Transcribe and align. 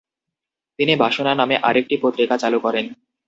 তিনি 0.79 0.93
বাসনা 0.95 1.31
নামে 1.35 1.55
আরেকটি 1.69 1.95
পত্রিকা 2.03 2.35
চালু 2.37 2.59
করেন। 2.59 2.85